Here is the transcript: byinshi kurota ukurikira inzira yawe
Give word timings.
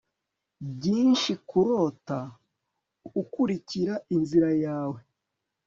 byinshi 0.73 1.31
kurota 1.49 2.19
ukurikira 3.21 3.93
inzira 4.15 4.49
yawe 4.63 4.99